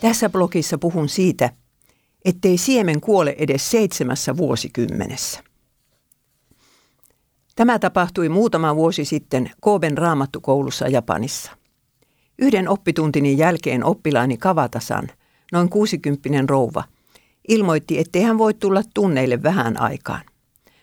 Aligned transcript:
Tässä 0.00 0.30
blogissa 0.30 0.78
puhun 0.78 1.08
siitä, 1.08 1.50
ettei 2.24 2.58
siemen 2.58 3.00
kuole 3.00 3.34
edes 3.38 3.70
seitsemässä 3.70 4.36
vuosikymmenessä. 4.36 5.40
Tämä 7.56 7.78
tapahtui 7.78 8.28
muutama 8.28 8.76
vuosi 8.76 9.04
sitten 9.04 9.50
Kooben 9.60 9.98
raamattukoulussa 9.98 10.88
Japanissa. 10.88 11.52
Yhden 12.38 12.68
oppituntini 12.68 13.38
jälkeen 13.38 13.84
oppilaani 13.84 14.36
Kavatasan, 14.36 15.08
noin 15.52 15.68
60 15.68 16.44
rouva, 16.48 16.84
ilmoitti, 17.48 17.98
ettei 17.98 18.22
hän 18.22 18.38
voi 18.38 18.54
tulla 18.54 18.82
tunneille 18.94 19.42
vähän 19.42 19.80
aikaan. 19.80 20.22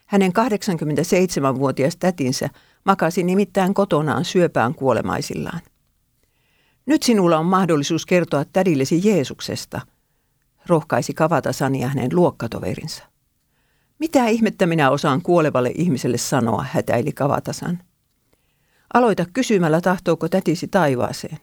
Hänen 0.05 0.31
87-vuotias 0.31 1.97
tätinsä 1.97 2.49
makasi 2.85 3.23
nimittäin 3.23 3.73
kotonaan 3.73 4.25
syöpään 4.25 4.75
kuolemaisillaan. 4.75 5.61
Nyt 6.87 7.03
sinulla 7.03 7.37
on 7.37 7.45
mahdollisuus 7.45 8.05
kertoa 8.05 8.45
tädillesi 8.45 9.01
Jeesuksesta, 9.03 9.81
rohkaisi 10.67 11.13
Kavatasani 11.13 11.81
ja 11.81 11.87
hänen 11.87 12.09
luokkatoverinsa. 12.13 13.03
Mitä 13.99 14.27
ihmettä 14.27 14.65
minä 14.65 14.91
osaan 14.91 15.21
kuolevalle 15.21 15.71
ihmiselle 15.75 16.17
sanoa, 16.17 16.65
hätäili 16.71 17.11
Kavatasan. 17.11 17.79
Aloita 18.93 19.25
kysymällä, 19.33 19.81
tahtooko 19.81 20.29
tätisi 20.29 20.67
taivaaseen. 20.67 21.37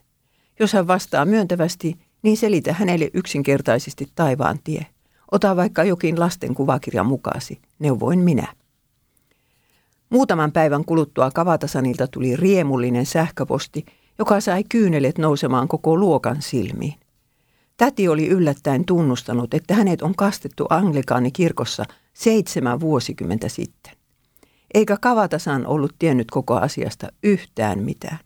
Jos 0.60 0.72
hän 0.72 0.86
vastaa 0.86 1.24
myöntävästi, 1.24 1.98
niin 2.22 2.36
selitä 2.36 2.72
hänelle 2.72 3.10
yksinkertaisesti 3.14 4.08
taivaan 4.14 4.58
tie. 4.64 4.86
Ota 5.32 5.56
vaikka 5.56 5.84
jokin 5.84 6.20
lasten 6.20 6.54
kuvakirja 6.54 7.04
mukaasi, 7.04 7.60
neuvoin 7.78 8.18
minä. 8.18 8.54
Muutaman 10.10 10.52
päivän 10.52 10.84
kuluttua 10.84 11.30
Kavatasanilta 11.30 12.06
tuli 12.06 12.36
riemullinen 12.36 13.06
sähköposti, 13.06 13.84
joka 14.18 14.40
sai 14.40 14.64
kyynelet 14.68 15.18
nousemaan 15.18 15.68
koko 15.68 15.96
luokan 15.96 16.42
silmiin. 16.42 16.94
Täti 17.76 18.08
oli 18.08 18.28
yllättäen 18.28 18.84
tunnustanut, 18.84 19.54
että 19.54 19.74
hänet 19.74 20.02
on 20.02 20.14
kastettu 20.14 20.66
anglikaanikirkossa 20.70 21.84
seitsemän 22.14 22.80
vuosikymmentä 22.80 23.48
sitten. 23.48 23.92
Eikä 24.74 24.96
Kavatasan 25.00 25.66
ollut 25.66 25.94
tiennyt 25.98 26.30
koko 26.30 26.54
asiasta 26.54 27.08
yhtään 27.22 27.78
mitään. 27.78 28.18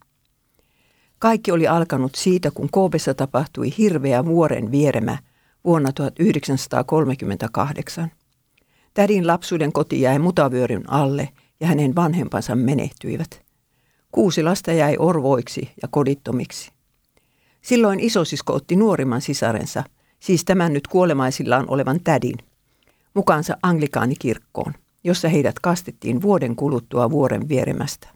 Kaikki 1.19 1.51
oli 1.51 1.67
alkanut 1.67 2.15
siitä, 2.15 2.51
kun 2.51 2.69
Koopessa 2.71 3.13
tapahtui 3.13 3.73
hirveä 3.77 4.25
vuoren 4.25 4.71
vieremä 4.71 5.17
vuonna 5.63 5.93
1938. 5.93 8.11
Tädin 8.93 9.27
lapsuuden 9.27 9.71
koti 9.71 10.01
jäi 10.01 10.19
mutavyöryn 10.19 10.89
alle 10.89 11.29
ja 11.59 11.67
hänen 11.67 11.95
vanhempansa 11.95 12.55
menehtyivät. 12.55 13.48
Kuusi 14.11 14.43
lasta 14.43 14.71
jäi 14.71 14.95
orvoiksi 14.99 15.71
ja 15.81 15.87
kodittomiksi. 15.91 16.71
Silloin 17.61 17.99
isosisko 17.99 18.53
otti 18.53 18.75
nuorimman 18.75 19.21
sisarensa, 19.21 19.83
siis 20.19 20.45
tämän 20.45 20.73
nyt 20.73 20.87
kuolemaisillaan 20.87 21.65
olevan 21.67 21.99
tädin, 22.03 22.35
mukaansa 23.13 23.57
anglikaanikirkkoon, 23.63 24.73
jossa 25.03 25.29
heidät 25.29 25.59
kastettiin 25.59 26.21
vuoden 26.21 26.55
kuluttua 26.55 27.11
vuoren 27.11 27.49
vieremästä. 27.49 28.07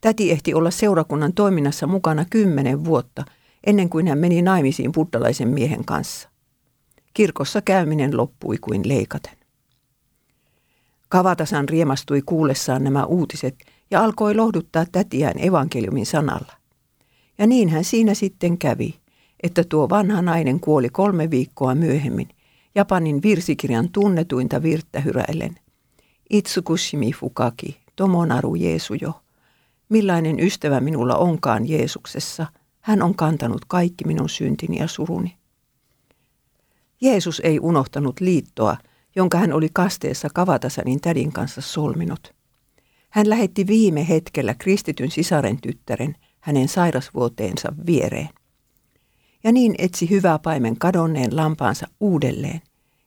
Täti 0.00 0.30
ehti 0.30 0.54
olla 0.54 0.70
seurakunnan 0.70 1.32
toiminnassa 1.32 1.86
mukana 1.86 2.24
kymmenen 2.30 2.84
vuotta 2.84 3.24
ennen 3.66 3.88
kuin 3.88 4.08
hän 4.08 4.18
meni 4.18 4.42
naimisiin 4.42 4.92
buddalaisen 4.92 5.48
miehen 5.48 5.84
kanssa. 5.84 6.28
Kirkossa 7.14 7.62
käyminen 7.62 8.16
loppui 8.16 8.58
kuin 8.58 8.88
leikaten. 8.88 9.36
Kavatasan 11.08 11.68
riemastui 11.68 12.22
kuullessaan 12.26 12.84
nämä 12.84 13.04
uutiset 13.04 13.54
ja 13.92 14.04
alkoi 14.04 14.34
lohduttaa 14.34 14.84
tätiään 14.92 15.44
evankeliumin 15.44 16.06
sanalla. 16.06 16.52
Ja 17.38 17.46
niin 17.46 17.68
hän 17.68 17.84
siinä 17.84 18.14
sitten 18.14 18.58
kävi, 18.58 18.94
että 19.42 19.64
tuo 19.64 19.88
vanha 19.88 20.22
nainen 20.22 20.60
kuoli 20.60 20.88
kolme 20.88 21.30
viikkoa 21.30 21.74
myöhemmin 21.74 22.28
Japanin 22.74 23.22
virsikirjan 23.22 23.88
tunnetuinta 23.92 24.62
virttä 24.62 25.00
hyräillen. 25.00 25.58
Itsukushimi 26.30 27.12
fukaki, 27.12 27.80
tomonaru 27.96 28.54
Jeesujo. 28.54 29.22
Millainen 29.88 30.40
ystävä 30.40 30.80
minulla 30.80 31.16
onkaan 31.16 31.68
Jeesuksessa, 31.68 32.46
hän 32.80 33.02
on 33.02 33.14
kantanut 33.14 33.64
kaikki 33.64 34.04
minun 34.06 34.28
syntini 34.28 34.78
ja 34.78 34.88
suruni. 34.88 35.36
Jeesus 37.00 37.40
ei 37.44 37.60
unohtanut 37.60 38.20
liittoa, 38.20 38.76
jonka 39.16 39.38
hän 39.38 39.52
oli 39.52 39.68
kasteessa 39.72 40.28
Kavatasanin 40.34 41.00
tädin 41.00 41.32
kanssa 41.32 41.60
solminut. 41.60 42.41
Hän 43.12 43.30
lähetti 43.30 43.66
viime 43.66 44.08
hetkellä 44.08 44.54
kristityn 44.54 45.10
sisaren 45.10 45.60
tyttären 45.60 46.14
hänen 46.40 46.68
sairasvuoteensa 46.68 47.72
viereen. 47.86 48.28
Ja 49.44 49.52
niin 49.52 49.74
etsi 49.78 50.10
hyvä 50.10 50.38
paimen 50.38 50.78
kadonneen 50.78 51.36
lampaansa 51.36 51.86
uudelleen 52.00 52.60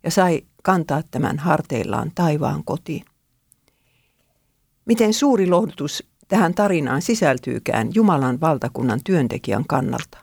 ja 0.04 0.12
sai 0.12 0.42
kantaa 0.64 1.02
tämän 1.12 1.40
harteillaan 1.40 2.12
taivaan 2.16 2.64
kotiin. 2.64 3.06
Miten 4.86 5.14
suuri 5.14 5.48
lohdutus 5.48 6.04
tähän 6.28 6.54
tarinaan 6.54 7.02
sisältyykään 7.02 7.90
Jumalan 7.94 8.42
valtakunnan 8.42 9.00
työntekijän 9.04 9.66
kannalta. 9.68 10.18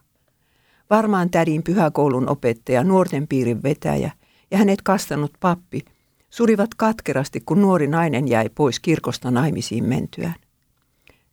Varmaan 0.90 1.30
tädin 1.30 1.62
pyhäkoulun 1.62 2.28
opettaja, 2.28 2.84
nuorten 2.84 3.28
piirin 3.28 3.62
vetäjä 3.62 4.10
ja 4.50 4.58
hänet 4.58 4.82
kastanut 4.82 5.32
pappi 5.40 5.84
surivat 6.32 6.70
katkerasti, 6.76 7.40
kun 7.40 7.62
nuori 7.62 7.86
nainen 7.86 8.28
jäi 8.28 8.48
pois 8.48 8.80
kirkosta 8.80 9.30
naimisiin 9.30 9.84
mentyään. 9.84 10.34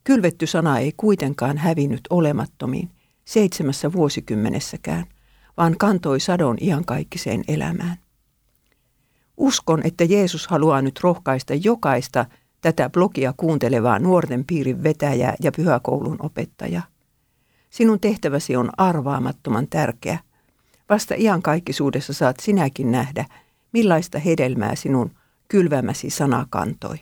Kylvetty 0.04 0.46
sana 0.46 0.78
ei 0.78 0.92
kuitenkaan 0.96 1.58
hävinnyt 1.58 2.00
olemattomiin 2.10 2.90
seitsemässä 3.24 3.92
vuosikymmenessäkään, 3.92 5.04
vaan 5.56 5.76
kantoi 5.78 6.20
sadon 6.20 6.56
iankaikkiseen 6.60 7.44
elämään. 7.48 7.96
Uskon, 9.36 9.80
että 9.84 10.04
Jeesus 10.04 10.46
haluaa 10.46 10.82
nyt 10.82 11.00
rohkaista 11.00 11.54
jokaista 11.54 12.26
tätä 12.60 12.90
blogia 12.90 13.34
kuuntelevaa 13.36 13.98
nuorten 13.98 14.44
piirin 14.44 14.82
vetäjää 14.82 15.34
ja 15.42 15.52
pyhäkoulun 15.52 16.16
opettajaa. 16.18 16.82
Sinun 17.70 18.00
tehtäväsi 18.00 18.56
on 18.56 18.70
arvaamattoman 18.76 19.68
tärkeä. 19.68 20.18
Vasta 20.88 21.14
iankaikkisuudessa 21.18 22.12
saat 22.12 22.36
sinäkin 22.40 22.90
nähdä, 22.90 23.24
millaista 23.72 24.18
hedelmää 24.18 24.74
sinun 24.74 25.10
kylvämäsi 25.48 26.10
sana 26.10 26.46
kantoi. 26.50 26.96